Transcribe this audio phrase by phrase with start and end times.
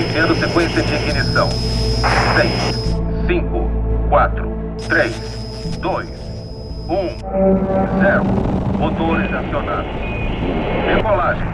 [0.00, 1.50] Iniciando sequência de ignição.
[1.50, 2.50] 6,
[3.26, 3.70] 5,
[4.08, 4.50] 4,
[4.88, 5.12] 3,
[5.78, 6.08] 2,
[6.88, 7.18] 1,
[8.00, 8.24] 0.
[8.78, 9.90] Motores acionados.
[10.86, 11.46] Decolagem.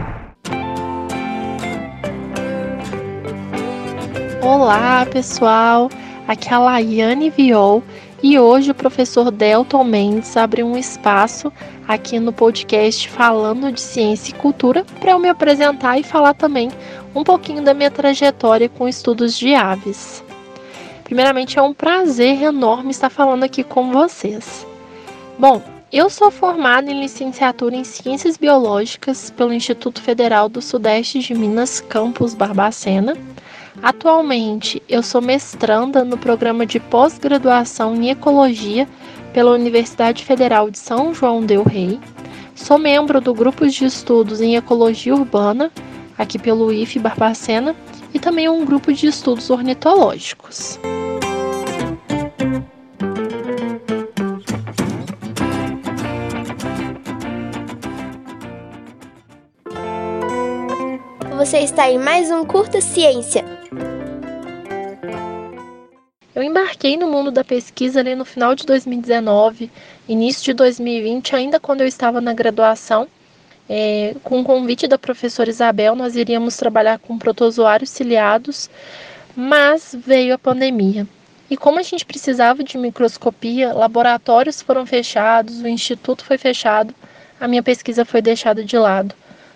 [4.41, 5.89] Olá, pessoal.
[6.25, 7.83] Aqui é a Laiane Viol
[8.23, 11.51] e hoje o professor Delton Mendes abriu um espaço
[11.87, 16.69] aqui no podcast falando de ciência e cultura para eu me apresentar e falar também
[17.15, 20.23] um pouquinho da minha trajetória com estudos de aves.
[21.03, 24.67] Primeiramente, é um prazer enorme estar falando aqui com vocês.
[25.39, 31.33] Bom, eu sou formada em licenciatura em Ciências Biológicas pelo Instituto Federal do Sudeste de
[31.33, 33.15] Minas, campus Barbacena
[33.81, 38.87] Atualmente, eu sou mestranda no programa de pós-graduação em Ecologia
[39.33, 41.99] pela Universidade Federal de São João del Rei.
[42.55, 45.71] Sou membro do grupo de estudos em Ecologia Urbana,
[46.17, 47.75] aqui pelo IF Barbacena,
[48.13, 50.79] e também um grupo de estudos ornitológicos.
[61.37, 63.56] Você está em mais um Curta Ciência.
[66.87, 69.69] Embarquei no mundo da pesquisa ali no final de 2019,
[70.07, 73.09] início de 2020, ainda quando eu estava na graduação.
[73.69, 78.69] É, com o convite da professora Isabel, nós iríamos trabalhar com protozoários ciliados,
[79.35, 81.05] mas veio a pandemia.
[81.49, 86.95] E como a gente precisava de microscopia, laboratórios foram fechados, o instituto foi fechado,
[87.37, 89.13] a minha pesquisa foi deixada de lado.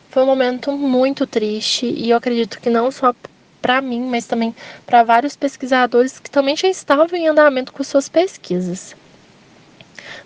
[0.09, 3.15] Foi um momento muito triste e eu acredito que não só
[3.61, 4.55] para mim, mas também
[4.85, 8.95] para vários pesquisadores que também já estavam em andamento com suas pesquisas.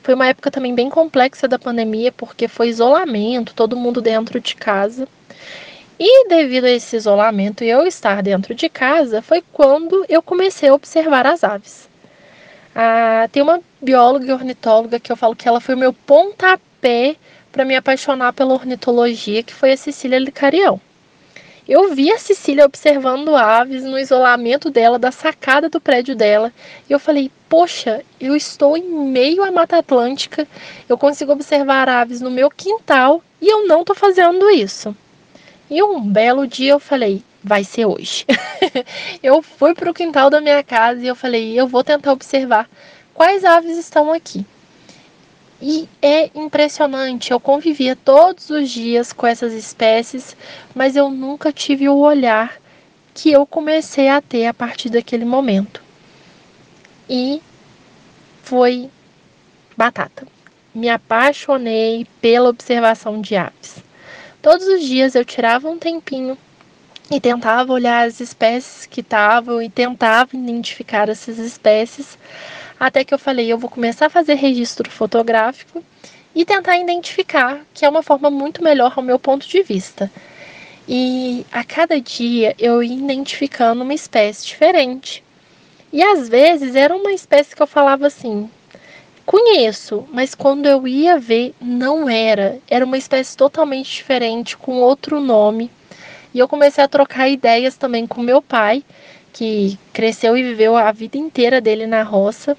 [0.02, 4.56] Foi uma época também bem complexa da pandemia, porque foi isolamento, todo mundo dentro de
[4.56, 5.08] casa.
[6.00, 10.70] E devido a esse isolamento e eu estar dentro de casa, foi quando eu comecei
[10.70, 11.90] a observar as aves.
[12.76, 17.16] Ah, tem uma bióloga e ornitóloga que eu falo que ela foi o meu pontapé
[17.52, 20.82] para me apaixonar pela ornitologia, que foi a Cecília Licarião.
[21.68, 26.54] Eu vi a Cecília observando aves no isolamento dela, da sacada do prédio dela,
[26.88, 30.48] e eu falei: Poxa, eu estou em meio à Mata Atlântica,
[30.88, 34.96] eu consigo observar aves no meu quintal e eu não estou fazendo isso.
[35.68, 38.28] E um belo dia eu falei: Vai ser hoje.
[39.24, 42.70] eu fui para o quintal da minha casa e eu falei: Eu vou tentar observar
[43.12, 44.46] quais aves estão aqui.
[45.68, 50.38] E é impressionante, eu convivia todos os dias com essas espécies,
[50.76, 52.62] mas eu nunca tive o olhar
[53.16, 55.82] que eu comecei a ter a partir daquele momento.
[57.10, 57.42] E
[58.44, 58.92] foi
[59.76, 60.28] batata.
[60.72, 63.84] Me apaixonei pela observação de aves.
[64.44, 66.38] Todos os dias eu tirava um tempinho
[67.10, 72.20] e tentava olhar as espécies que estavam e tentava identificar essas espécies
[72.80, 75.84] até que eu falei, eu vou começar a fazer registro fotográfico
[76.34, 80.12] e tentar identificar, que é uma forma muito melhor ao meu ponto de vista.
[80.88, 85.24] E a cada dia eu ia identificando uma espécie diferente.
[85.92, 88.50] E às vezes era uma espécie que eu falava assim:
[89.26, 92.60] conheço, mas quando eu ia ver, não era.
[92.70, 95.72] Era uma espécie totalmente diferente, com outro nome.
[96.34, 98.84] E eu comecei a trocar ideias também com meu pai
[99.36, 102.58] que cresceu e viveu a vida inteira dele na roça.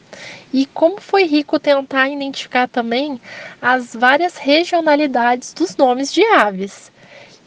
[0.53, 3.19] E como foi rico tentar identificar também
[3.63, 6.93] as várias regionalidades dos nomes de aves.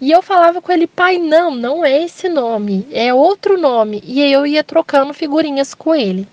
[0.01, 4.01] E eu falava com ele, pai, não, não é esse nome, é outro nome.
[4.03, 6.27] E eu ia trocando figurinhas com ele.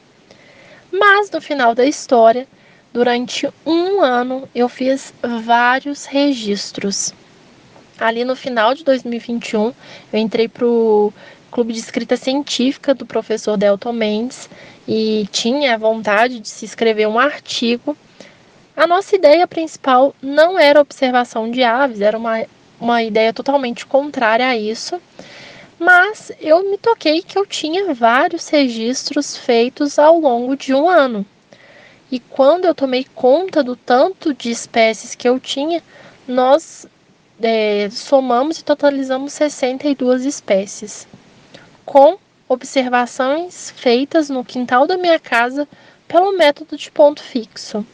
[0.91, 2.49] Mas no final da história,
[2.95, 5.13] durante um ano, eu fiz
[5.45, 7.13] vários registros.
[7.99, 9.73] Ali no final de 2021,
[10.13, 11.13] eu entrei para o
[11.57, 14.47] clube de escrita científica do professor Delton Mendes
[14.87, 17.97] e tinha a vontade de se escrever um artigo.
[18.77, 22.45] A nossa ideia principal não era observação de aves, era uma,
[22.79, 25.01] uma ideia totalmente contrária a isso,
[25.79, 31.25] mas eu me toquei que eu tinha vários registros feitos ao longo de um ano.
[32.13, 35.83] E quando eu tomei conta do tanto de espécies que eu tinha,
[36.29, 36.87] nós
[37.41, 41.09] é, somamos e totalizamos 62 espécies
[41.87, 42.19] com
[42.49, 45.67] observações feitas no quintal da minha casa
[46.07, 47.87] pelo método de ponto fixo.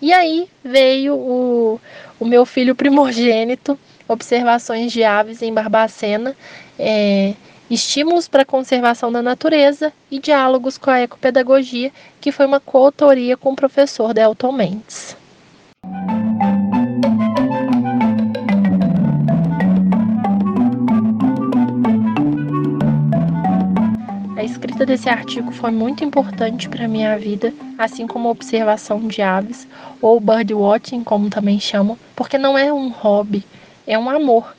[0.00, 1.80] E aí veio o,
[2.20, 6.36] o meu filho primogênito, observações de aves em Barbacena,
[6.78, 7.34] é,
[7.70, 11.90] estímulos para a conservação da natureza e diálogos com a ecopedagogia,
[12.20, 15.16] que foi uma coautoria com o professor Delton Mendes.
[25.02, 29.66] Desse artigo foi muito importante para minha vida, assim como a observação de aves,
[30.00, 33.44] ou birdwatching, como também chamam, porque não é um hobby,
[33.84, 34.54] é um amor.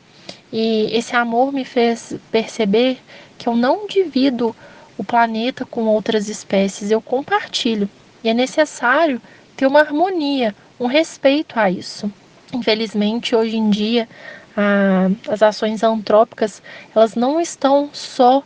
[0.52, 3.00] E esse amor me fez perceber
[3.38, 4.54] que eu não divido
[4.98, 7.88] o planeta com outras espécies, eu compartilho.
[8.22, 9.22] E é necessário
[9.56, 12.12] ter uma harmonia, um respeito a isso.
[12.52, 14.10] Infelizmente, hoje em dia,
[14.58, 16.62] a, as ações antrópicas,
[16.94, 18.44] elas não estão só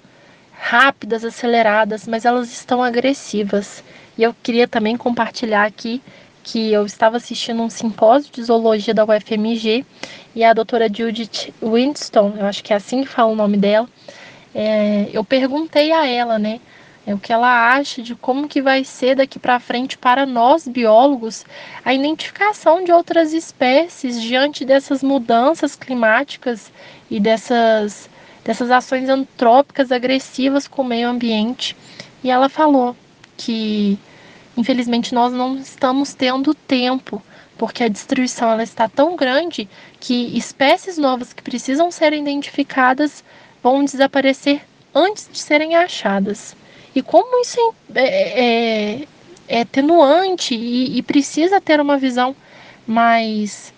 [0.59, 3.83] rápidas, aceleradas, mas elas estão agressivas.
[4.17, 6.01] E eu queria também compartilhar aqui
[6.43, 9.85] que eu estava assistindo um simpósio de zoologia da UFMG
[10.33, 13.87] e a doutora Judith Winston, eu acho que é assim que fala o nome dela,
[14.55, 16.61] é, eu perguntei a ela, né,
[17.05, 20.67] é, o que ela acha de como que vai ser daqui para frente para nós
[20.67, 21.45] biólogos
[21.83, 26.71] a identificação de outras espécies diante dessas mudanças climáticas
[27.09, 28.09] e dessas
[28.47, 31.75] dessas ações antrópicas agressivas com o meio ambiente.
[32.23, 32.95] E ela falou
[33.35, 33.99] que,
[34.55, 37.21] infelizmente, nós não estamos tendo tempo,
[37.57, 39.67] porque a destruição ela está tão grande
[39.99, 43.21] que espécies novas que precisam ser identificadas
[43.61, 44.61] vão desaparecer
[44.95, 46.55] antes de serem achadas.
[46.95, 49.07] E como isso é, é, é,
[49.59, 52.33] é tenuante e, e, precisa ter uma visão
[52.87, 53.73] mais,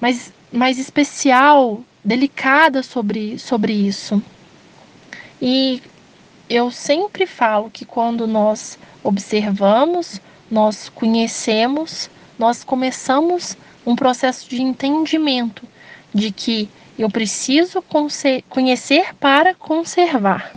[0.00, 4.22] mais, mais especial delicada sobre, sobre isso.
[5.40, 5.82] E
[6.48, 15.66] eu sempre falo que quando nós observamos, nós conhecemos, nós começamos um processo de entendimento
[16.12, 16.68] de que
[16.98, 17.82] eu preciso
[18.48, 20.52] conhecer para conservar.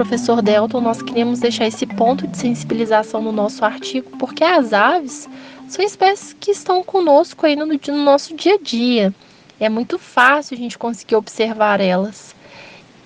[0.00, 5.28] Professor Delton, nós queríamos deixar esse ponto de sensibilização no nosso artigo, porque as aves
[5.68, 9.14] são espécies que estão conosco aí no, no nosso dia a dia.
[9.60, 12.34] É muito fácil a gente conseguir observar elas.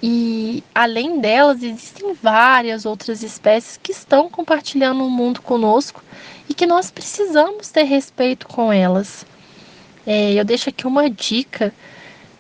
[0.01, 6.01] E além delas, existem várias outras espécies que estão compartilhando o mundo conosco
[6.49, 9.27] e que nós precisamos ter respeito com elas.
[10.07, 11.75] É, eu deixo aqui uma dica.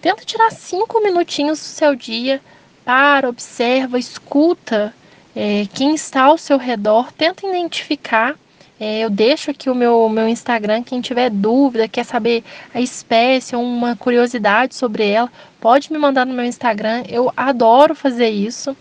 [0.01, 2.41] Tenta tirar cinco minutinhos do seu dia
[2.85, 4.95] para, observa, escuta
[5.35, 8.37] é, quem está ao seu redor, tenta identificar.
[8.79, 12.45] É, eu deixo aqui o meu, meu Instagram, quem tiver dúvida, quer saber
[12.75, 17.05] a espécie uma curiosidade sobre ela, pode me mandar no meu Instagram.
[17.09, 18.77] Eu adoro fazer isso,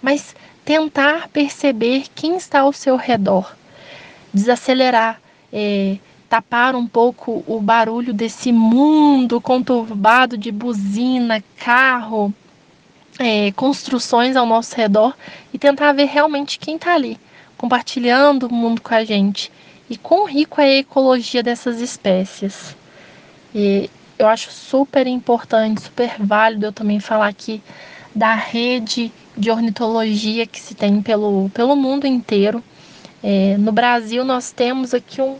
[0.00, 3.56] mas tentar perceber quem está ao seu redor,
[4.34, 5.20] desacelerar,
[5.52, 5.96] é,
[6.28, 12.32] tapar um pouco o barulho desse mundo conturbado de buzina, carro,
[13.18, 15.14] é, construções ao nosso redor
[15.52, 17.18] e tentar ver realmente quem está ali,
[17.56, 19.50] compartilhando o mundo com a gente
[19.88, 22.76] e quão rico é a ecologia dessas espécies.
[23.54, 27.62] E eu acho super importante, super válido eu também falar aqui
[28.14, 32.62] da rede de ornitologia que se tem pelo, pelo mundo inteiro.
[33.22, 35.36] É, no Brasil, nós temos aqui um,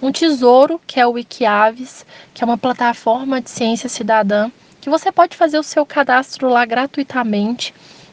[0.00, 4.50] um tesouro que é o Wikiaves, que é uma plataforma de ciência cidadã
[4.84, 7.72] que você pode fazer o seu cadastro lá gratuitamente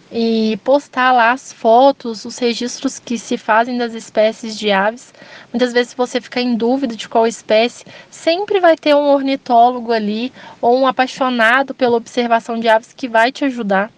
[0.09, 5.13] e postar lá as fotos, os registros que se fazem das espécies de aves.
[5.51, 9.91] Muitas vezes, se você ficar em dúvida de qual espécie, sempre vai ter um ornitólogo
[9.91, 13.91] ali ou um apaixonado pela observação de aves que vai te ajudar.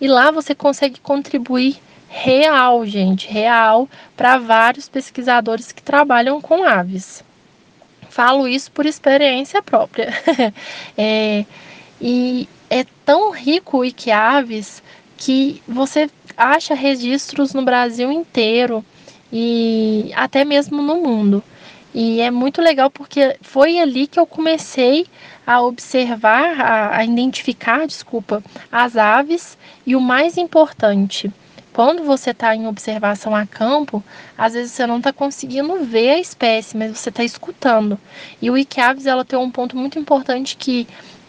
[0.00, 1.76] E lá você consegue contribuir
[2.08, 7.22] real, gente, real, para vários pesquisadores que trabalham com aves.
[8.08, 10.14] Falo isso por experiência própria.
[10.96, 11.44] é,
[12.00, 14.82] e é tão rico o Iquiaves
[15.16, 18.84] que você acha registros no Brasil inteiro
[19.32, 21.42] e até mesmo no mundo.
[21.94, 25.06] E é muito legal porque foi ali que eu comecei
[25.46, 31.32] a observar, a, a identificar, desculpa, as aves e o mais importante,
[31.72, 34.02] quando você está em observação a campo,
[34.36, 37.98] às vezes você não está conseguindo ver a espécie, mas você está escutando.
[38.40, 40.86] E o Iquiaves ela tem um ponto muito importante que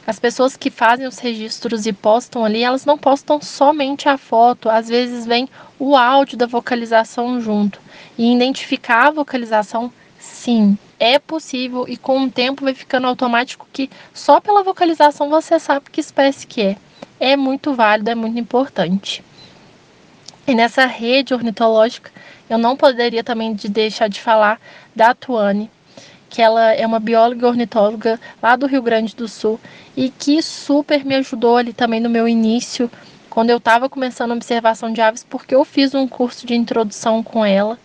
[0.07, 4.69] as pessoas que fazem os registros e postam ali, elas não postam somente a foto,
[4.69, 7.81] às vezes vem o áudio da vocalização junto.
[8.17, 13.89] E identificar a vocalização, sim, é possível e com o tempo vai ficando automático que
[14.13, 16.77] só pela vocalização você sabe que espécie que é.
[17.19, 19.21] É muito válido, é muito importante.
[20.47, 22.11] E nessa rede ornitológica,
[22.49, 24.57] eu não poderia também de deixar de falar
[24.95, 25.69] da Tuane,
[26.29, 29.59] que ela é uma bióloga ornitóloga lá do Rio Grande do Sul
[29.97, 32.89] e que super me ajudou ali também no meu início,
[33.31, 37.23] quando eu estava começando a observação de aves, porque eu fiz um curso de introdução
[37.23, 37.79] com ela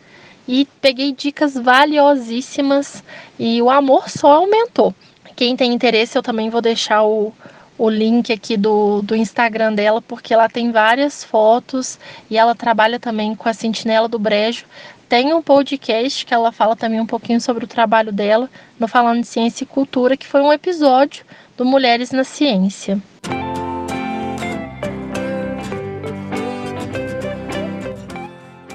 [0.46, 3.02] e peguei dicas valiosíssimas
[3.38, 4.94] e o amor só aumentou.
[5.34, 7.32] Quem tem interesse, eu também vou deixar o,
[7.78, 13.00] o link aqui do, do Instagram dela, porque ela tem várias fotos e ela trabalha
[13.00, 14.66] também com a Sentinela do Brejo.
[15.12, 18.48] Tem um podcast que ela fala também um pouquinho sobre o trabalho dela
[18.80, 21.22] no Falando de Ciência e Cultura, que foi um episódio
[21.54, 22.98] do Mulheres na Ciência.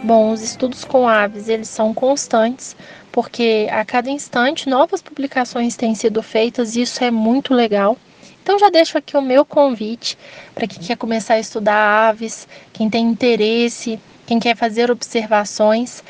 [0.04, 2.76] Bom, os estudos com aves, eles são constantes,
[3.12, 7.98] porque a cada instante novas publicações têm sido feitas e isso é muito legal.
[8.44, 10.16] Então já deixo aqui o meu convite
[10.54, 16.04] para quem quer começar a estudar aves, quem tem interesse quem quer fazer observações,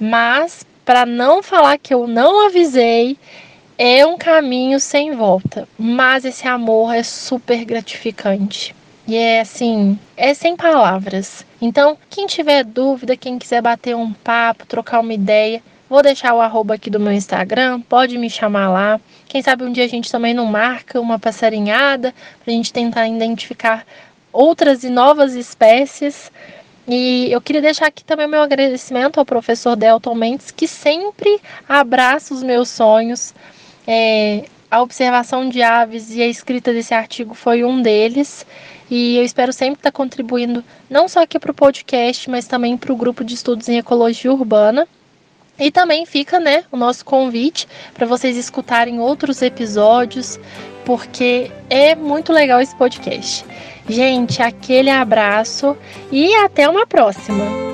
[0.00, 3.18] mas para não falar que eu não avisei,
[3.76, 5.68] é um caminho sem volta.
[5.76, 8.74] Mas esse amor é super gratificante.
[9.06, 11.44] E é assim, é sem palavras.
[11.60, 16.40] Então, quem tiver dúvida, quem quiser bater um papo, trocar uma ideia, vou deixar o
[16.40, 19.00] arroba aqui do meu Instagram, pode me chamar lá.
[19.28, 23.08] Quem sabe um dia a gente também não marca uma passarinhada para a gente tentar
[23.08, 23.84] identificar
[24.32, 26.30] outras e novas espécies.
[26.86, 31.40] E eu queria deixar aqui também o meu agradecimento ao professor Delton Mendes, que sempre
[31.68, 33.34] abraça os meus sonhos.
[33.86, 38.44] É, a observação de aves e a escrita desse artigo foi um deles.
[38.90, 42.92] E eu espero sempre estar contribuindo não só aqui para o podcast, mas também para
[42.92, 44.86] o grupo de estudos em ecologia urbana.
[45.58, 50.38] E também fica né, o nosso convite para vocês escutarem outros episódios,
[50.84, 53.44] porque é muito legal esse podcast.
[53.88, 55.76] Gente, aquele abraço
[56.10, 57.73] e até uma próxima!